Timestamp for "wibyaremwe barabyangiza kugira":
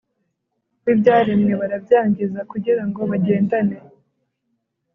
0.83-2.83